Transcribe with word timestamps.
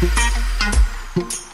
thank 0.00 1.34
you 1.34 1.49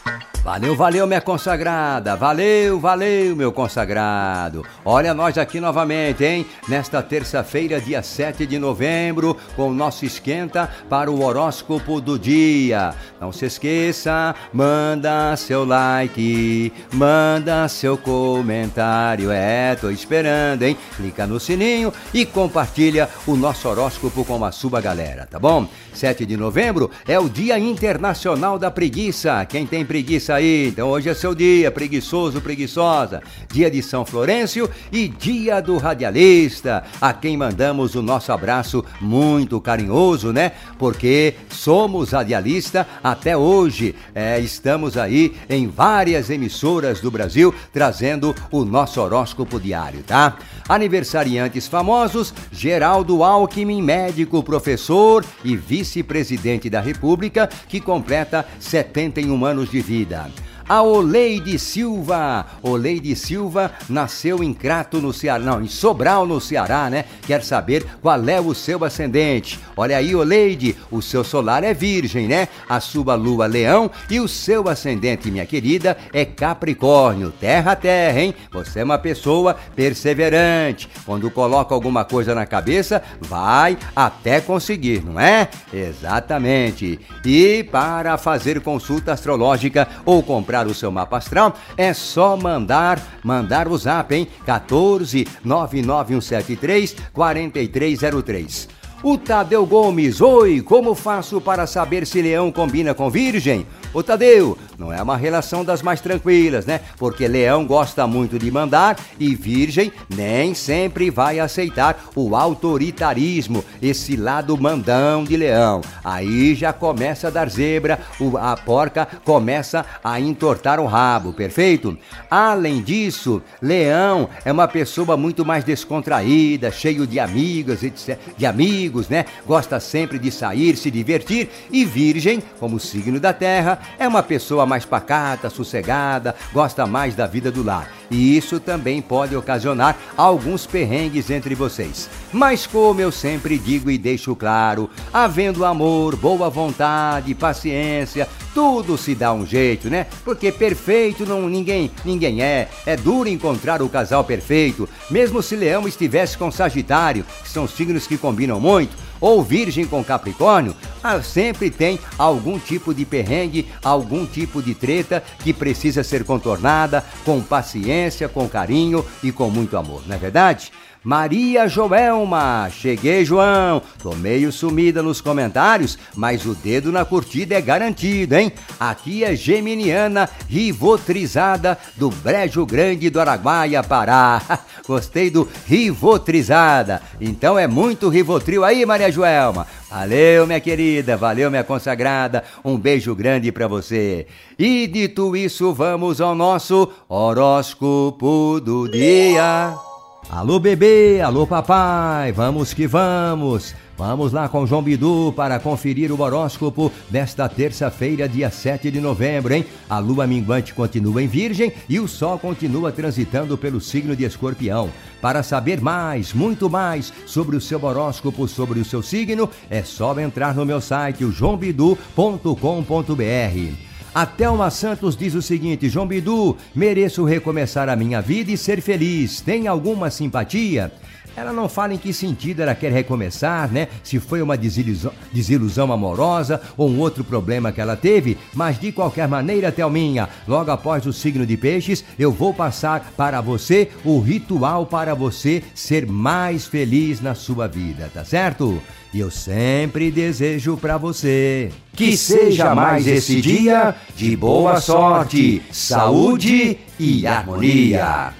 Valeu, 0.47 0.77
valeu, 0.77 1.05
minha 1.05 1.19
consagrada. 1.19 2.15
Valeu, 2.15 2.79
valeu, 2.79 3.35
meu 3.35 3.51
consagrado. 3.51 4.65
Olha 4.85 5.13
nós 5.13 5.37
aqui 5.37 5.59
novamente, 5.59 6.23
hein? 6.23 6.45
Nesta 6.69 7.03
terça-feira, 7.03 7.81
dia 7.81 8.01
7 8.01 8.45
de 8.45 8.57
novembro, 8.57 9.35
com 9.57 9.67
o 9.67 9.73
nosso 9.73 10.05
esquenta 10.05 10.69
para 10.89 11.11
o 11.11 11.21
horóscopo 11.21 11.99
do 11.99 12.17
dia. 12.17 12.95
Não 13.19 13.33
se 13.33 13.45
esqueça, 13.45 14.33
manda 14.53 15.35
seu 15.35 15.65
like, 15.65 16.71
manda 16.93 17.67
seu 17.67 17.97
comentário. 17.97 19.29
É, 19.29 19.75
tô 19.75 19.89
esperando, 19.89 20.63
hein? 20.63 20.77
Clica 20.95 21.27
no 21.27 21.41
sininho 21.41 21.91
e 22.13 22.25
compartilha 22.25 23.09
o 23.27 23.35
nosso 23.35 23.67
horóscopo 23.67 24.23
com 24.23 24.45
a 24.45 24.53
sua 24.53 24.79
galera, 24.79 25.27
tá 25.29 25.37
bom? 25.37 25.67
7 25.93 26.25
de 26.25 26.37
novembro 26.37 26.89
é 27.05 27.19
o 27.19 27.27
Dia 27.27 27.59
Internacional 27.59 28.57
da 28.57 28.71
Preguiça. 28.71 29.43
Quem 29.45 29.65
tem 29.65 29.83
preguiça 29.83 30.36
aí? 30.37 30.67
Então 30.67 30.89
hoje 30.89 31.09
é 31.09 31.13
seu 31.13 31.35
dia, 31.35 31.69
preguiçoso, 31.71 32.41
preguiçosa. 32.41 33.21
Dia 33.51 33.69
de 33.69 33.81
São 33.83 34.05
Florencio 34.05 34.69
e 34.91 35.07
Dia 35.07 35.61
do 35.61 35.77
Radialista, 35.77 36.83
a 37.01 37.13
quem 37.13 37.35
mandamos 37.35 37.95
o 37.95 38.01
nosso 38.01 38.31
abraço 38.31 38.83
muito 39.01 39.59
carinhoso, 39.59 40.31
né? 40.31 40.53
Porque 40.77 41.35
somos 41.49 42.11
radialista 42.11 42.87
até 43.03 43.35
hoje. 43.35 43.95
É, 44.13 44.39
estamos 44.39 44.97
aí 44.97 45.35
em 45.49 45.67
várias 45.67 46.29
emissoras 46.29 47.01
do 47.01 47.11
Brasil 47.11 47.53
trazendo 47.73 48.35
o 48.51 48.63
nosso 48.63 49.01
horóscopo 49.01 49.59
diário, 49.59 50.03
tá? 50.03 50.37
Aniversariantes 50.69 51.67
famosos: 51.67 52.33
Geraldo 52.51 53.23
Alckmin, 53.23 53.81
médico, 53.81 54.43
professor 54.43 55.25
e 55.43 55.55
vice-presidente 55.55 56.69
da 56.69 56.79
República, 56.79 57.49
que 57.67 57.81
completa 57.81 58.45
71 58.59 59.45
anos 59.45 59.71
de 59.71 59.81
vida 59.81 60.26
a 60.67 60.81
Oleide 60.81 61.57
Silva. 61.57 62.45
Oleide 62.61 63.15
Silva 63.15 63.71
nasceu 63.89 64.43
em 64.43 64.53
Crato, 64.53 65.01
no 65.01 65.13
Ceará, 65.13 65.43
não, 65.43 65.61
em 65.61 65.67
Sobral, 65.67 66.25
no 66.25 66.41
Ceará, 66.41 66.89
né? 66.89 67.05
Quer 67.25 67.43
saber 67.43 67.85
qual 68.01 68.27
é 68.27 68.39
o 68.39 68.53
seu 68.53 68.83
ascendente? 68.83 69.59
Olha 69.75 69.97
aí, 69.97 70.15
Oleide, 70.15 70.75
o 70.91 71.01
seu 71.01 71.23
solar 71.23 71.63
é 71.63 71.73
virgem, 71.73 72.27
né? 72.27 72.47
A 72.67 72.79
sua 72.79 73.15
lua 73.15 73.45
leão 73.45 73.89
e 74.09 74.19
o 74.19 74.27
seu 74.27 74.67
ascendente, 74.67 75.31
minha 75.31 75.45
querida, 75.45 75.97
é 76.11 76.25
Capricórnio, 76.25 77.31
terra 77.31 77.75
terra, 77.75 78.19
hein? 78.19 78.33
Você 78.51 78.79
é 78.79 78.83
uma 78.83 78.97
pessoa 78.97 79.55
perseverante. 79.75 80.89
Quando 81.05 81.31
coloca 81.31 81.73
alguma 81.73 82.03
coisa 82.03 82.35
na 82.35 82.45
cabeça, 82.45 83.01
vai 83.21 83.77
até 83.95 84.41
conseguir, 84.41 85.03
não 85.03 85.19
é? 85.19 85.47
Exatamente. 85.73 86.99
E 87.23 87.63
para 87.63 88.17
fazer 88.17 88.61
consulta 88.61 89.13
astrológica 89.13 89.87
ou 90.05 90.21
comprar 90.21 90.56
o 90.65 90.73
seu 90.73 90.89
mapa 90.89 91.17
astral, 91.17 91.53
é 91.75 91.93
só 91.93 92.35
mandar, 92.35 92.99
mandar 93.23 93.67
o 93.67 93.77
zap, 93.77 94.15
hein? 94.15 94.27
14 94.45 95.27
99173 95.43 96.95
4303. 97.13 98.77
O 99.03 99.15
Tadeu 99.15 99.63
Gomes, 99.63 100.21
oi, 100.21 100.59
como 100.59 100.95
faço 100.95 101.39
para 101.39 101.67
saber 101.67 102.07
se 102.07 102.19
leão 102.19 102.51
combina 102.51 102.95
com 102.95 103.11
virgem? 103.11 103.67
Ô 103.93 104.03
Tadeu, 104.03 104.57
não 104.77 104.91
é 104.91 105.01
uma 105.01 105.17
relação 105.17 105.63
das 105.65 105.81
mais 105.81 106.01
tranquilas, 106.01 106.65
né? 106.65 106.81
Porque 106.97 107.27
leão 107.27 107.65
gosta 107.65 108.05
muito 108.05 108.37
de 108.37 108.51
mandar 108.51 108.99
e 109.19 109.33
virgem 109.33 109.91
nem 110.13 110.53
sempre 110.53 111.09
vai 111.09 111.39
aceitar 111.39 112.09
o 112.15 112.35
autoritarismo, 112.35 113.63
esse 113.81 114.15
lado 114.15 114.57
mandão 114.57 115.23
de 115.23 115.35
leão. 115.35 115.81
Aí 116.03 116.53
já 116.53 116.73
começa 116.73 117.27
a 117.27 117.31
dar 117.31 117.49
zebra, 117.49 117.99
a 118.39 118.55
porca 118.57 119.07
começa 119.23 119.85
a 120.03 120.19
entortar 120.19 120.79
o 120.79 120.85
rabo, 120.85 121.33
perfeito? 121.33 121.97
Além 122.29 122.81
disso, 122.81 123.41
leão 123.61 124.29
é 124.43 124.51
uma 124.51 124.67
pessoa 124.67 125.17
muito 125.17 125.45
mais 125.45 125.63
descontraída, 125.63 126.71
cheio 126.71 127.07
de 127.07 127.19
amigas, 127.19 127.83
etc, 127.83 128.19
de 128.37 128.45
amigos, 128.45 129.07
né? 129.07 129.25
Gosta 129.45 129.79
sempre 129.79 130.19
de 130.19 130.29
sair, 130.29 130.75
se 130.75 130.91
divertir 130.91 131.49
e 131.71 131.85
virgem, 131.85 132.43
como 132.59 132.79
signo 132.79 133.19
da 133.19 133.33
terra, 133.33 133.76
é 133.97 134.07
uma 134.07 134.23
pessoa 134.23 134.65
mais 134.65 134.85
pacata, 134.85 135.49
sossegada, 135.49 136.35
gosta 136.53 136.85
mais 136.85 137.15
da 137.15 137.27
vida 137.27 137.51
do 137.51 137.63
lar. 137.63 137.91
E 138.09 138.37
isso 138.37 138.59
também 138.59 139.01
pode 139.01 139.35
ocasionar 139.35 139.97
alguns 140.15 140.65
perrengues 140.65 141.29
entre 141.29 141.53
vocês. 141.55 142.09
Mas 142.31 142.65
como 142.65 143.01
eu 143.01 143.11
sempre 143.11 143.57
digo 143.57 143.91
e 143.91 143.97
deixo 143.97 144.35
claro, 144.35 144.89
havendo 145.13 145.65
amor, 145.65 146.15
boa 146.15 146.49
vontade, 146.49 147.35
paciência, 147.35 148.27
tudo 148.53 148.97
se 148.97 149.13
dá 149.13 149.33
um 149.33 149.45
jeito, 149.45 149.89
né? 149.89 150.07
Porque 150.23 150.51
perfeito 150.51 151.25
não 151.25 151.47
ninguém, 151.47 151.91
ninguém 152.03 152.41
é. 152.41 152.69
É 152.85 152.95
duro 152.95 153.29
encontrar 153.29 153.81
o 153.81 153.89
casal 153.89 154.23
perfeito, 154.23 154.87
mesmo 155.11 155.43
se 155.43 155.55
Leão 155.55 155.87
estivesse 155.87 156.37
com 156.37 156.51
Sagitário, 156.51 157.25
que 157.43 157.49
são 157.49 157.67
signos 157.67 158.07
que 158.07 158.17
combinam 158.17 158.59
muito 158.59 159.06
ou 159.19 159.43
Virgem 159.43 159.85
com 159.85 160.03
Capricórnio, 160.03 160.75
ah, 161.03 161.21
sempre 161.21 161.69
tem 161.69 161.99
algum 162.17 162.59
tipo 162.59 162.93
de 162.93 163.05
perrengue, 163.05 163.67
algum 163.83 164.25
tipo 164.25 164.61
de 164.61 164.73
treta 164.73 165.23
que 165.39 165.53
precisa 165.53 166.03
ser 166.03 166.23
contornada 166.23 167.03
com 167.23 167.41
paciência, 167.41 168.27
com 168.27 168.47
carinho 168.47 169.05
e 169.23 169.31
com 169.31 169.49
muito 169.49 169.77
amor, 169.77 170.01
não 170.07 170.15
é 170.15 170.19
verdade? 170.19 170.71
Maria 171.03 171.67
Joelma, 171.67 172.69
cheguei 172.71 173.23
João, 173.23 173.81
tô 174.01 174.13
meio 174.15 174.51
sumida 174.51 175.01
nos 175.01 175.21
comentários, 175.21 175.97
mas 176.15 176.45
o 176.45 176.53
dedo 176.53 176.91
na 176.91 177.05
curtida 177.05 177.55
é 177.55 177.61
garantido, 177.61 178.35
hein? 178.35 178.51
Aqui 178.79 179.23
é 179.23 179.35
Geminiana 179.35 180.29
Rivotrizada 180.49 181.77
do 181.95 182.09
Brejo 182.09 182.65
Grande 182.65 183.09
do 183.09 183.21
Araguaia, 183.21 183.83
Pará. 183.83 184.41
Gostei 184.87 185.29
do 185.29 185.47
Rivotrizada. 185.65 187.01
Então 187.19 187.57
é 187.57 187.67
muito 187.67 188.09
Rivotril 188.09 188.63
aí, 188.63 188.85
Maria 188.85 189.11
Joelma. 189.11 189.67
Valeu, 189.89 190.45
minha 190.45 190.59
querida, 190.59 191.15
valeu, 191.15 191.49
minha 191.49 191.63
consagrada. 191.63 192.43
Um 192.63 192.77
beijo 192.77 193.15
grande 193.15 193.51
para 193.51 193.67
você. 193.67 194.27
E 194.59 194.85
dito 194.87 195.35
isso, 195.35 195.73
vamos 195.73 196.19
ao 196.19 196.35
nosso 196.35 196.91
horóscopo 197.07 198.59
do 198.59 198.89
dia. 198.89 199.86
Alô 200.29 200.59
bebê, 200.59 201.21
alô 201.21 201.47
papai, 201.47 202.33
vamos 202.33 202.73
que 202.73 202.85
vamos. 202.85 203.73
Vamos 203.97 204.33
lá 204.33 204.49
com 204.49 204.67
João 204.67 204.83
Bidu 204.83 205.33
para 205.35 205.57
conferir 205.57 206.11
o 206.11 206.21
horóscopo 206.21 206.91
desta 207.09 207.47
terça-feira, 207.47 208.27
dia 208.27 208.51
7 208.51 208.91
de 208.91 208.99
novembro, 208.99 209.53
hein? 209.53 209.65
A 209.89 209.99
lua 209.99 210.27
minguante 210.27 210.73
continua 210.73 211.23
em 211.23 211.27
Virgem 211.27 211.71
e 211.87 211.97
o 211.99 212.09
sol 212.09 212.37
continua 212.37 212.91
transitando 212.91 213.57
pelo 213.57 213.79
signo 213.79 214.15
de 214.15 214.25
Escorpião. 214.25 214.89
Para 215.21 215.41
saber 215.41 215.81
mais, 215.81 216.33
muito 216.33 216.69
mais 216.69 217.11
sobre 217.25 217.55
o 217.55 217.61
seu 217.61 217.83
horóscopo, 217.83 218.49
sobre 218.49 218.79
o 218.79 218.85
seu 218.85 219.01
signo, 219.01 219.49
é 219.69 219.81
só 219.81 220.19
entrar 220.19 220.53
no 220.53 220.65
meu 220.65 220.81
site, 220.81 221.25
joãobidu.com.br. 221.31 223.86
A 224.17 224.25
Thelma 224.25 224.71
Santos 224.71 225.15
diz 225.15 225.35
o 225.35 225.43
seguinte: 225.43 225.87
João 225.89 226.07
Bidu, 226.07 226.57
mereço 226.73 227.23
recomeçar 227.23 227.87
a 227.87 227.95
minha 227.95 228.19
vida 228.19 228.51
e 228.51 228.57
ser 228.57 228.81
feliz. 228.81 229.41
Tem 229.41 229.67
alguma 229.67 230.09
simpatia? 230.09 230.91
Ela 231.35 231.53
não 231.53 231.69
fala 231.69 231.93
em 231.93 231.99
que 231.99 232.11
sentido 232.11 232.61
ela 232.61 232.73
quer 232.73 232.91
recomeçar, 232.91 233.71
né? 233.71 233.89
Se 234.03 234.19
foi 234.19 234.41
uma 234.41 234.57
desilusão, 234.57 235.11
desilusão 235.31 235.93
amorosa 235.93 236.59
ou 236.75 236.89
um 236.89 236.97
outro 236.97 237.23
problema 237.23 237.71
que 237.71 237.79
ela 237.79 237.95
teve, 237.95 238.39
mas 238.55 238.79
de 238.79 238.91
qualquer 238.91 239.27
maneira, 239.27 239.71
Thelminha, 239.71 240.27
logo 240.47 240.71
após 240.71 241.05
o 241.05 241.13
signo 241.13 241.45
de 241.45 241.55
peixes, 241.55 242.03
eu 242.17 242.31
vou 242.31 242.55
passar 242.55 243.13
para 243.15 243.39
você 243.39 243.91
o 244.03 244.19
ritual 244.19 244.87
para 244.87 245.13
você 245.13 245.61
ser 245.75 246.07
mais 246.07 246.65
feliz 246.65 247.21
na 247.21 247.35
sua 247.35 247.67
vida, 247.67 248.09
tá 248.11 248.25
certo? 248.25 248.81
E 249.17 249.19
eu 249.19 249.31
sempre 249.31 250.11
desejo 250.11 250.77
para 250.77 250.95
você 250.95 251.71
que 251.93 252.15
seja 252.15 252.75
mais 252.75 253.07
esse 253.07 253.41
dia 253.41 253.95
de 254.15 254.37
boa 254.37 254.79
sorte, 254.79 255.59
saúde 255.71 256.77
e 256.99 257.25
harmonia. 257.25 258.31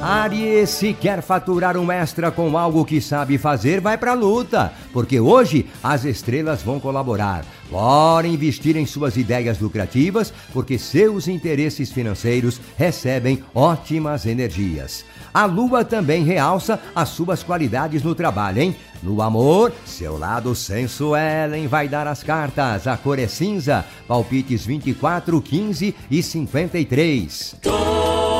Aries, 0.00 0.70
se 0.70 0.94
quer 0.94 1.20
faturar 1.20 1.76
um 1.76 1.92
extra 1.92 2.30
com 2.30 2.56
algo 2.56 2.86
que 2.86 3.02
sabe 3.02 3.36
fazer, 3.36 3.82
vai 3.82 3.98
pra 3.98 4.14
luta, 4.14 4.72
porque 4.94 5.20
hoje 5.20 5.66
as 5.82 6.06
estrelas 6.06 6.62
vão 6.62 6.80
colaborar. 6.80 7.44
Bora 7.70 8.26
investir 8.26 8.78
em 8.78 8.86
suas 8.86 9.18
ideias 9.18 9.60
lucrativas, 9.60 10.32
porque 10.54 10.78
seus 10.78 11.28
interesses 11.28 11.92
financeiros 11.92 12.58
recebem 12.78 13.44
ótimas 13.54 14.24
energias. 14.24 15.04
A 15.32 15.44
lua 15.44 15.84
também 15.84 16.24
realça 16.24 16.80
as 16.94 17.10
suas 17.10 17.42
qualidades 17.42 18.02
no 18.02 18.14
trabalho, 18.14 18.60
hein? 18.60 18.76
No 19.02 19.22
amor, 19.22 19.72
seu 19.86 20.18
lado 20.18 20.54
sensuelen 20.54 21.66
vai 21.66 21.88
dar 21.88 22.06
as 22.06 22.22
cartas. 22.22 22.86
A 22.86 22.96
cor 22.96 23.18
é 23.18 23.26
cinza, 23.26 23.84
palpites 24.06 24.66
24, 24.66 25.40
15 25.40 25.94
e 26.10 26.22
53. 26.22 27.56
Touro. 27.62 28.30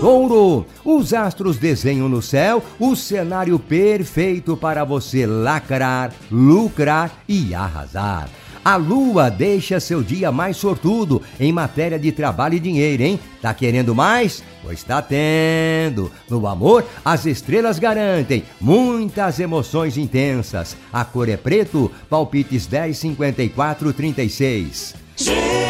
Touro, 0.00 0.66
os 0.84 1.12
astros 1.14 1.56
desenham 1.56 2.08
no 2.08 2.22
céu 2.22 2.62
o 2.78 2.94
cenário 2.94 3.58
perfeito 3.58 4.56
para 4.56 4.84
você 4.84 5.26
lacrar, 5.26 6.12
lucrar 6.30 7.10
e 7.26 7.54
arrasar. 7.54 8.28
A 8.64 8.76
lua 8.76 9.30
deixa 9.30 9.80
seu 9.80 10.02
dia 10.02 10.30
mais 10.32 10.56
sortudo 10.56 11.22
em 11.38 11.52
matéria 11.52 11.98
de 11.98 12.12
trabalho 12.12 12.54
e 12.54 12.60
dinheiro, 12.60 13.02
hein? 13.02 13.20
Tá 13.40 13.54
querendo 13.54 13.94
mais? 13.94 14.42
Pois 14.62 14.82
tá 14.82 15.00
tendo. 15.00 16.10
No 16.28 16.46
amor, 16.46 16.84
as 17.04 17.26
estrelas 17.26 17.78
garantem 17.78 18.44
muitas 18.60 19.40
emoções 19.40 19.96
intensas. 19.96 20.76
A 20.92 21.04
cor 21.04 21.28
é 21.28 21.36
preto, 21.36 21.90
palpites 22.10 22.66
10, 22.66 22.96
54, 22.98 23.92
36. 23.92 24.94
Gêmeos. 25.16 25.67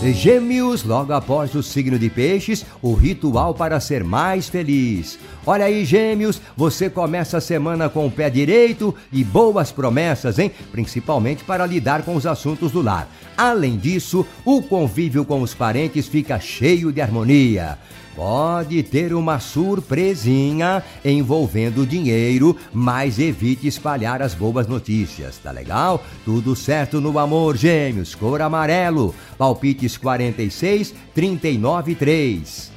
Gêmeos, 0.00 0.84
logo 0.84 1.12
após 1.12 1.54
o 1.54 1.62
signo 1.62 1.98
de 1.98 2.08
Peixes, 2.08 2.64
o 2.80 2.94
ritual 2.94 3.52
para 3.52 3.80
ser 3.80 4.04
mais 4.04 4.48
feliz. 4.48 5.18
Olha 5.44 5.64
aí, 5.64 5.84
Gêmeos, 5.84 6.40
você 6.56 6.88
começa 6.88 7.38
a 7.38 7.40
semana 7.40 7.88
com 7.88 8.06
o 8.06 8.10
pé 8.10 8.30
direito 8.30 8.94
e 9.12 9.24
boas 9.24 9.72
promessas, 9.72 10.38
hein? 10.38 10.52
Principalmente 10.70 11.42
para 11.42 11.66
lidar 11.66 12.02
com 12.02 12.14
os 12.14 12.26
assuntos 12.26 12.70
do 12.70 12.80
lar. 12.80 13.08
Além 13.36 13.76
disso, 13.76 14.24
o 14.44 14.62
convívio 14.62 15.24
com 15.24 15.42
os 15.42 15.52
parentes 15.52 16.06
fica 16.06 16.38
cheio 16.38 16.92
de 16.92 17.00
harmonia 17.00 17.76
pode 18.18 18.82
ter 18.82 19.14
uma 19.14 19.38
surpresinha 19.38 20.82
envolvendo 21.04 21.86
dinheiro, 21.86 22.56
mas 22.72 23.16
evite 23.20 23.68
espalhar 23.68 24.20
as 24.20 24.34
boas 24.34 24.66
notícias, 24.66 25.38
tá 25.38 25.52
legal? 25.52 26.02
Tudo 26.24 26.56
certo 26.56 27.00
no 27.00 27.16
amor, 27.16 27.56
gêmeos, 27.56 28.16
cor 28.16 28.42
amarelo, 28.42 29.14
palpites 29.38 29.96
46, 29.96 30.92
39 31.14 31.94
3. 31.94 32.72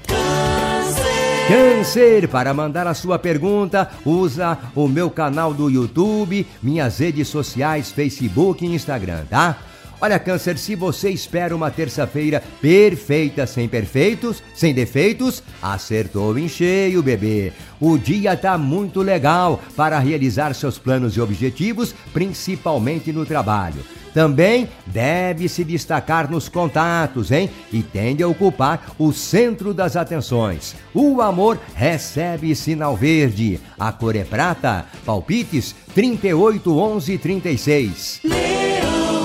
Câncer, 1.47 2.27
para 2.27 2.53
mandar 2.53 2.85
a 2.85 2.93
sua 2.93 3.17
pergunta, 3.17 3.89
usa 4.05 4.59
o 4.75 4.87
meu 4.87 5.09
canal 5.09 5.55
do 5.55 5.71
YouTube, 5.71 6.45
minhas 6.61 6.99
redes 6.99 7.27
sociais, 7.27 7.91
Facebook 7.91 8.63
e 8.63 8.75
Instagram, 8.75 9.23
tá? 9.27 9.57
Olha, 10.01 10.17
Câncer, 10.17 10.57
se 10.57 10.73
você 10.73 11.11
espera 11.11 11.55
uma 11.55 11.69
terça-feira 11.69 12.41
perfeita, 12.59 13.45
sem 13.45 13.69
perfeitos, 13.69 14.41
sem 14.55 14.73
defeitos, 14.73 15.43
acertou 15.61 16.39
em 16.39 16.49
cheio, 16.49 17.03
bebê. 17.03 17.53
O 17.79 17.99
dia 17.99 18.35
tá 18.35 18.57
muito 18.57 19.03
legal 19.03 19.61
para 19.75 19.99
realizar 19.99 20.55
seus 20.55 20.79
planos 20.79 21.15
e 21.15 21.21
objetivos, 21.21 21.93
principalmente 22.11 23.13
no 23.13 23.27
trabalho. 23.27 23.85
Também 24.11 24.67
deve 24.87 25.47
se 25.47 25.63
destacar 25.63 26.29
nos 26.29 26.49
contatos, 26.49 27.31
hein? 27.31 27.49
E 27.71 27.83
tende 27.83 28.23
a 28.23 28.27
ocupar 28.27 28.93
o 28.97 29.13
centro 29.13 29.71
das 29.71 29.95
atenções. 29.95 30.75
O 30.95 31.21
amor 31.21 31.59
recebe 31.75 32.55
sinal 32.55 32.97
verde. 32.97 33.59
A 33.79 33.91
cor 33.91 34.15
é 34.15 34.23
prata. 34.23 34.83
Palpites 35.05 35.75
38 35.93 36.75
11 36.75 37.17
36. 37.19 38.60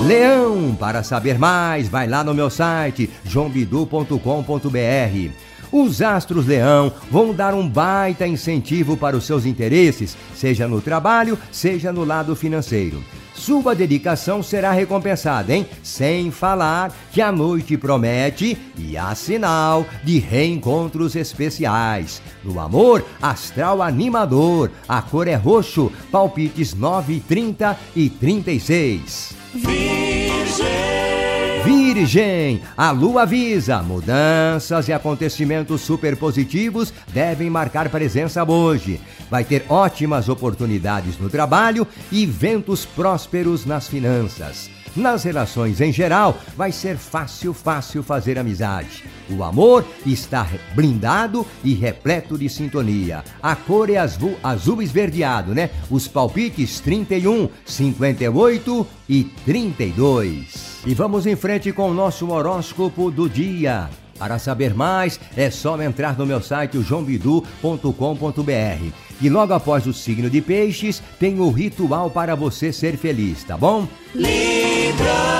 Leão, 0.05 0.75
para 0.79 1.03
saber 1.03 1.39
mais, 1.39 1.89
vai 1.89 2.07
lá 2.07 2.23
no 2.23 2.33
meu 2.33 2.49
site 2.49 3.09
joãobidu.com.br. 3.25 5.47
Os 5.71 6.01
astros 6.01 6.45
Leão 6.45 6.91
vão 7.11 7.33
dar 7.33 7.53
um 7.53 7.67
baita 7.67 8.25
incentivo 8.25 8.95
para 8.95 9.17
os 9.17 9.25
seus 9.25 9.45
interesses, 9.45 10.15
seja 10.33 10.67
no 10.67 10.79
trabalho, 10.79 11.37
seja 11.51 11.91
no 11.91 12.05
lado 12.05 12.35
financeiro. 12.35 13.03
Sua 13.33 13.75
dedicação 13.75 14.41
será 14.41 14.71
recompensada, 14.71 15.53
hein? 15.53 15.67
Sem 15.83 16.31
falar 16.31 16.91
que 17.11 17.21
a 17.21 17.31
noite 17.31 17.77
promete 17.77 18.57
e 18.77 18.97
há 18.97 19.13
sinal 19.13 19.85
de 20.03 20.17
reencontros 20.17 21.15
especiais. 21.15 22.21
No 22.43 22.59
amor, 22.59 23.05
astral 23.21 23.81
animador. 23.81 24.71
A 24.87 25.01
cor 25.01 25.27
é 25.27 25.35
roxo, 25.35 25.91
palpites 26.11 26.73
9, 26.73 27.19
30 27.27 27.77
e 27.95 28.09
36. 28.09 29.36
Virgem. 29.57 30.97
Virgem, 31.65 32.61
a 32.77 32.91
lua 32.91 33.23
avisa, 33.23 33.81
mudanças 33.81 34.87
e 34.87 34.93
acontecimentos 34.93 35.81
super 35.81 36.15
positivos 36.15 36.93
devem 37.07 37.49
marcar 37.49 37.89
presença 37.89 38.43
hoje. 38.43 39.01
Vai 39.29 39.43
ter 39.43 39.65
ótimas 39.67 40.29
oportunidades 40.29 41.17
no 41.17 41.29
trabalho 41.29 41.87
e 42.11 42.25
ventos 42.25 42.85
prósperos 42.85 43.65
nas 43.65 43.87
finanças. 43.87 44.76
Nas 44.97 45.23
relações 45.23 45.79
em 45.79 45.93
geral, 45.93 46.39
vai 46.55 46.71
ser 46.71 46.97
fácil, 46.97 47.53
fácil 47.53 48.01
fazer 48.01 48.39
amizade. 48.39 49.03
O 49.29 49.43
amor 49.43 49.85
está 50.03 50.47
blindado 50.73 51.45
e 51.63 51.75
repleto 51.75 52.35
de 52.35 52.49
sintonia. 52.49 53.23
A 53.41 53.55
cor 53.55 53.91
é 53.91 53.97
azul, 53.97 54.35
azul 54.43 54.81
esverdeado, 54.81 55.53
né? 55.53 55.69
Os 55.91 56.07
palpites 56.07 56.79
31, 56.79 57.47
58 57.63 58.87
e 59.07 59.25
32. 59.45 60.79
E 60.83 60.95
vamos 60.95 61.27
em 61.27 61.35
frente 61.35 61.71
com 61.71 61.91
o 61.91 61.93
nosso 61.93 62.31
horóscopo 62.31 63.11
do 63.11 63.29
dia. 63.29 63.87
Para 64.17 64.39
saber 64.39 64.73
mais, 64.73 65.19
é 65.35 65.51
só 65.51 65.79
entrar 65.79 66.17
no 66.17 66.25
meu 66.25 66.41
site 66.41 66.81
joãobidu.com.br. 66.81 68.91
E 69.21 69.29
logo 69.29 69.53
após 69.53 69.85
o 69.85 69.93
signo 69.93 70.27
de 70.27 70.41
peixes, 70.41 71.03
tem 71.19 71.39
o 71.39 71.51
ritual 71.51 72.09
para 72.09 72.35
você 72.35 72.73
ser 72.73 72.97
feliz, 72.97 73.43
tá 73.43 73.55
bom? 73.55 73.87
Libra! 74.97 75.37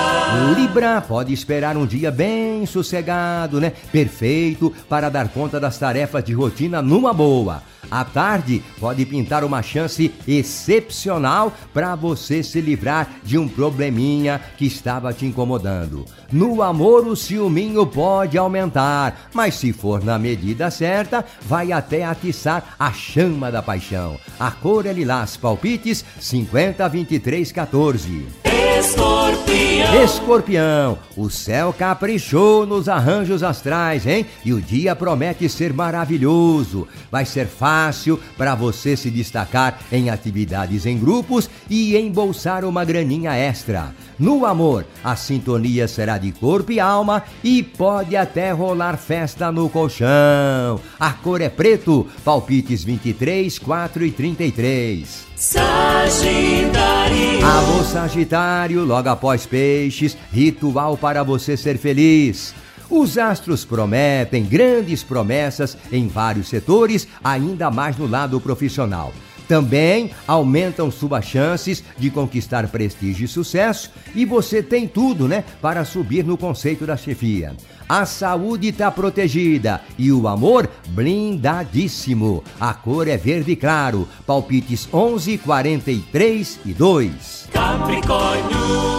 Libra 0.54 1.00
pode 1.00 1.32
esperar 1.32 1.76
um 1.76 1.86
dia 1.86 2.10
bem 2.10 2.64
sossegado, 2.64 3.60
né? 3.60 3.72
Perfeito 3.90 4.72
para 4.88 5.08
dar 5.08 5.28
conta 5.28 5.58
das 5.58 5.78
tarefas 5.78 6.22
de 6.22 6.32
rotina 6.32 6.80
numa 6.80 7.12
boa. 7.12 7.62
À 7.90 8.04
tarde, 8.04 8.62
pode 8.78 9.04
pintar 9.06 9.42
uma 9.44 9.62
chance 9.62 10.12
excepcional 10.26 11.52
para 11.72 11.94
você 11.94 12.42
se 12.42 12.60
livrar 12.60 13.08
de 13.24 13.38
um 13.38 13.48
probleminha 13.48 14.40
que 14.58 14.66
estava 14.66 15.12
te 15.12 15.24
incomodando. 15.24 16.04
No 16.30 16.62
amor, 16.62 17.06
o 17.06 17.16
ciúminho 17.16 17.86
pode 17.86 18.36
aumentar, 18.36 19.28
mas 19.32 19.54
se 19.54 19.72
for 19.72 20.04
na 20.04 20.18
medida 20.18 20.70
certa, 20.70 21.24
vai 21.42 21.72
até 21.72 22.04
atiçar 22.04 22.76
a 22.78 22.92
chama 22.92 23.50
da 23.50 23.62
paixão. 23.62 24.18
A 24.38 24.50
cor 24.50 24.84
é 24.84 24.92
lilás, 24.92 25.36
palpites 25.36 26.04
50, 26.20 26.86
23, 26.88 27.50
14. 27.50 28.47
Escorpião. 28.78 30.04
Escorpião, 30.04 30.98
o 31.16 31.30
céu 31.30 31.74
caprichou 31.76 32.66
nos 32.66 32.88
arranjos 32.88 33.42
astrais, 33.42 34.06
hein? 34.06 34.26
E 34.44 34.52
o 34.52 34.60
dia 34.60 34.96
promete 34.96 35.48
ser 35.48 35.72
maravilhoso. 35.72 36.88
Vai 37.10 37.24
ser 37.24 37.46
fácil 37.46 38.20
para 38.36 38.54
você 38.54 38.96
se 38.96 39.10
destacar 39.10 39.78
em 39.92 40.10
atividades 40.10 40.86
em 40.86 40.98
grupos 40.98 41.48
e 41.68 41.96
embolsar 41.96 42.64
uma 42.64 42.84
graninha 42.84 43.34
extra. 43.34 43.94
No 44.18 44.44
amor, 44.44 44.84
a 45.04 45.14
sintonia 45.14 45.86
será 45.86 46.18
de 46.18 46.32
corpo 46.32 46.72
e 46.72 46.80
alma 46.80 47.22
e 47.42 47.62
pode 47.62 48.16
até 48.16 48.50
rolar 48.50 48.96
festa 48.96 49.52
no 49.52 49.68
colchão. 49.68 50.80
A 50.98 51.12
cor 51.12 51.40
é 51.40 51.48
preto, 51.48 52.06
palpites 52.24 52.82
23, 52.82 53.58
4 53.58 54.04
e 54.04 54.10
33. 54.10 55.27
Sagitário. 55.38 57.46
Alô, 57.46 57.84
Sagitário, 57.84 58.84
logo 58.84 59.08
após 59.08 59.46
Peixes, 59.46 60.18
ritual 60.32 60.96
para 60.96 61.22
você 61.22 61.56
ser 61.56 61.78
feliz. 61.78 62.52
Os 62.90 63.16
astros 63.16 63.64
prometem 63.64 64.44
grandes 64.44 65.04
promessas 65.04 65.78
em 65.92 66.08
vários 66.08 66.48
setores, 66.48 67.06
ainda 67.22 67.70
mais 67.70 67.96
no 67.96 68.08
lado 68.08 68.40
profissional. 68.40 69.12
Também 69.48 70.10
aumentam 70.26 70.90
suas 70.90 71.24
chances 71.24 71.82
de 71.96 72.10
conquistar 72.10 72.68
prestígio 72.68 73.24
e 73.24 73.28
sucesso, 73.28 73.90
e 74.14 74.26
você 74.26 74.62
tem 74.62 74.86
tudo, 74.86 75.26
né, 75.26 75.42
para 75.62 75.86
subir 75.86 76.22
no 76.22 76.36
conceito 76.36 76.84
da 76.84 76.98
chefia. 76.98 77.56
A 77.88 78.04
saúde 78.04 78.68
está 78.68 78.90
protegida 78.90 79.80
e 79.96 80.12
o 80.12 80.28
amor 80.28 80.68
blindadíssimo. 80.88 82.44
A 82.60 82.74
cor 82.74 83.08
é 83.08 83.16
verde 83.16 83.56
claro. 83.56 84.06
Palpites 84.26 84.86
11, 84.92 85.38
43 85.38 86.60
e 86.66 86.74
2. 86.74 87.48
Capricórnio. 87.50 88.98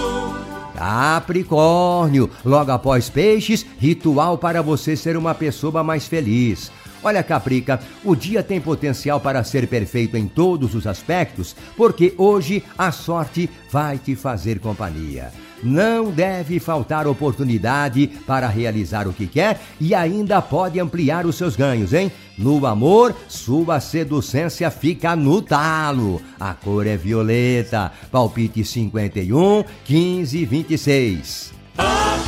Capricórnio, 0.73 2.29
logo 2.43 2.71
após 2.71 3.09
peixes, 3.09 3.65
ritual 3.77 4.37
para 4.37 4.61
você 4.61 4.95
ser 4.95 5.17
uma 5.17 5.35
pessoa 5.35 5.83
mais 5.83 6.07
feliz. 6.07 6.71
Olha, 7.03 7.23
Caprica, 7.23 7.79
o 8.03 8.15
dia 8.15 8.43
tem 8.43 8.59
potencial 8.59 9.19
para 9.19 9.43
ser 9.43 9.67
perfeito 9.67 10.17
em 10.17 10.27
todos 10.27 10.75
os 10.75 10.85
aspectos, 10.85 11.55
porque 11.77 12.13
hoje 12.17 12.63
a 12.77 12.91
sorte 12.91 13.49
vai 13.71 13.97
te 13.97 14.15
fazer 14.15 14.59
companhia. 14.59 15.31
Não 15.61 16.09
deve 16.09 16.59
faltar 16.59 17.05
oportunidade 17.05 18.07
para 18.25 18.47
realizar 18.47 19.07
o 19.07 19.13
que 19.13 19.27
quer 19.27 19.59
e 19.79 19.93
ainda 19.93 20.41
pode 20.41 20.79
ampliar 20.79 21.25
os 21.25 21.35
seus 21.35 21.55
ganhos, 21.55 21.93
hein? 21.93 22.11
No 22.37 22.65
amor, 22.65 23.13
sua 23.27 23.81
seducência 23.81 24.71
fica 24.71 25.15
no 25.15 25.41
talo. 25.41 26.21
A 26.39 26.53
cor 26.53 26.87
é 26.87 26.95
violeta. 26.95 27.91
Palpite 28.09 28.63
51, 28.63 29.65
15, 29.83 30.45
26. 30.45 31.53
Aquário. 31.77 32.18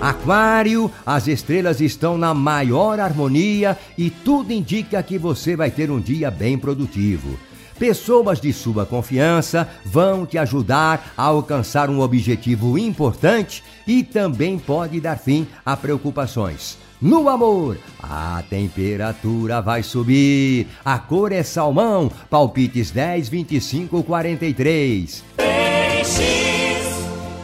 Aquário, 0.00 0.90
as 1.04 1.28
estrelas 1.28 1.78
estão 1.80 2.16
na 2.16 2.32
maior 2.32 2.98
harmonia 2.98 3.76
e 3.98 4.08
tudo 4.08 4.50
indica 4.50 5.02
que 5.02 5.18
você 5.18 5.54
vai 5.54 5.70
ter 5.70 5.90
um 5.90 6.00
dia 6.00 6.30
bem 6.30 6.56
produtivo. 6.56 7.38
Pessoas 7.78 8.40
de 8.40 8.50
sua 8.52 8.86
confiança 8.86 9.68
vão 9.84 10.24
te 10.24 10.38
ajudar 10.38 11.12
a 11.16 11.24
alcançar 11.24 11.90
um 11.90 12.00
objetivo 12.00 12.78
importante 12.78 13.62
e 13.86 14.02
também 14.02 14.58
pode 14.58 15.00
dar 15.00 15.18
fim 15.18 15.46
a 15.64 15.76
preocupações. 15.76 16.78
No 17.00 17.28
amor, 17.28 17.78
a 18.02 18.42
temperatura 18.48 19.60
vai 19.60 19.82
subir. 19.82 20.66
A 20.84 20.98
cor 20.98 21.32
é 21.32 21.42
salmão. 21.42 22.10
Palpites 22.28 22.90
10, 22.90 23.28
25, 23.28 24.02
43. 24.02 25.24
Peixes. 25.36 26.49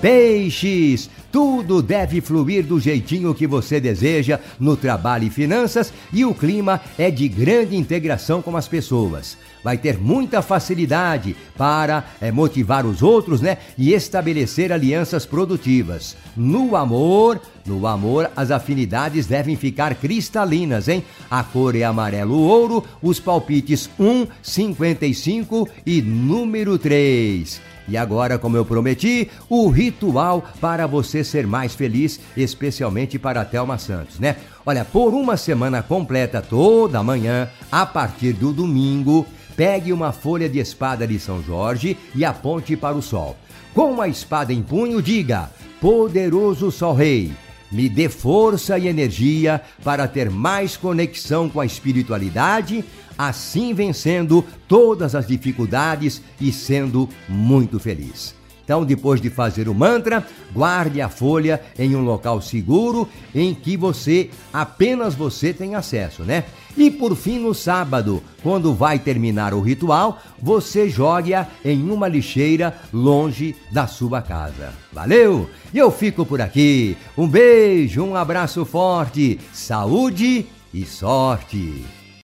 Peixes. 0.00 1.08
Tudo 1.32 1.82
deve 1.82 2.20
fluir 2.20 2.64
do 2.64 2.80
jeitinho 2.80 3.34
que 3.34 3.46
você 3.46 3.80
deseja 3.80 4.40
no 4.58 4.76
trabalho 4.76 5.24
e 5.24 5.30
finanças 5.30 5.92
e 6.12 6.24
o 6.24 6.34
clima 6.34 6.80
é 6.98 7.10
de 7.10 7.28
grande 7.28 7.76
integração 7.76 8.40
com 8.40 8.56
as 8.56 8.68
pessoas. 8.68 9.36
Vai 9.62 9.76
ter 9.76 9.98
muita 9.98 10.40
facilidade 10.42 11.36
para 11.56 12.04
é, 12.20 12.30
motivar 12.30 12.86
os 12.86 13.02
outros, 13.02 13.40
né? 13.40 13.58
E 13.76 13.92
estabelecer 13.92 14.72
alianças 14.72 15.26
produtivas. 15.26 16.16
No 16.36 16.76
amor, 16.76 17.40
no 17.66 17.86
amor, 17.86 18.30
as 18.36 18.50
afinidades 18.50 19.26
devem 19.26 19.56
ficar 19.56 19.94
cristalinas, 19.96 20.88
hein? 20.88 21.04
A 21.30 21.42
cor 21.42 21.74
é 21.74 21.82
amarelo 21.82 22.38
ouro, 22.38 22.84
os 23.02 23.18
palpites 23.18 23.90
1, 23.98 24.26
55 24.42 25.68
e 25.84 26.00
número 26.00 26.78
3. 26.78 27.75
E 27.88 27.96
agora, 27.96 28.38
como 28.38 28.56
eu 28.56 28.64
prometi, 28.64 29.30
o 29.48 29.68
ritual 29.68 30.44
para 30.60 30.86
você 30.86 31.22
ser 31.22 31.46
mais 31.46 31.74
feliz, 31.74 32.20
especialmente 32.36 33.18
para 33.18 33.40
a 33.40 33.44
Thelma 33.44 33.78
Santos, 33.78 34.18
né? 34.18 34.36
Olha, 34.64 34.84
por 34.84 35.14
uma 35.14 35.36
semana 35.36 35.82
completa, 35.82 36.42
toda 36.42 37.02
manhã, 37.02 37.48
a 37.70 37.86
partir 37.86 38.32
do 38.32 38.52
domingo, 38.52 39.26
pegue 39.56 39.92
uma 39.92 40.12
folha 40.12 40.48
de 40.48 40.58
espada 40.58 41.06
de 41.06 41.18
São 41.18 41.42
Jorge 41.42 41.96
e 42.14 42.24
aponte 42.24 42.76
para 42.76 42.96
o 42.96 43.02
sol. 43.02 43.36
Com 43.72 44.00
a 44.00 44.08
espada 44.08 44.52
em 44.52 44.62
punho, 44.62 45.00
diga: 45.00 45.50
Poderoso 45.80 46.70
Sol 46.70 46.94
Rei 46.94 47.45
me 47.70 47.88
dê 47.88 48.08
força 48.08 48.78
e 48.78 48.86
energia 48.86 49.60
para 49.82 50.06
ter 50.06 50.30
mais 50.30 50.76
conexão 50.76 51.48
com 51.48 51.60
a 51.60 51.66
espiritualidade, 51.66 52.84
assim 53.18 53.74
vencendo 53.74 54.44
todas 54.68 55.14
as 55.14 55.26
dificuldades 55.26 56.22
e 56.40 56.52
sendo 56.52 57.08
muito 57.28 57.78
feliz. 57.78 58.34
Então, 58.66 58.84
depois 58.84 59.20
de 59.20 59.30
fazer 59.30 59.68
o 59.68 59.74
mantra, 59.74 60.26
guarde 60.52 61.00
a 61.00 61.08
folha 61.08 61.62
em 61.78 61.94
um 61.94 62.02
local 62.02 62.42
seguro 62.42 63.08
em 63.32 63.54
que 63.54 63.76
você, 63.76 64.28
apenas 64.52 65.14
você 65.14 65.54
tem 65.54 65.76
acesso, 65.76 66.24
né? 66.24 66.42
E 66.76 66.90
por 66.90 67.14
fim, 67.14 67.38
no 67.38 67.54
sábado, 67.54 68.20
quando 68.42 68.74
vai 68.74 68.98
terminar 68.98 69.54
o 69.54 69.60
ritual, 69.60 70.20
você 70.42 70.88
jogue-a 70.88 71.46
em 71.64 71.88
uma 71.88 72.08
lixeira 72.08 72.76
longe 72.92 73.54
da 73.70 73.86
sua 73.86 74.20
casa. 74.20 74.72
Valeu? 74.92 75.48
E 75.72 75.78
eu 75.78 75.90
fico 75.92 76.26
por 76.26 76.40
aqui. 76.40 76.96
Um 77.16 77.28
beijo, 77.28 78.02
um 78.02 78.16
abraço 78.16 78.64
forte, 78.64 79.38
saúde 79.52 80.44
e 80.74 80.84
sorte. 80.84 81.95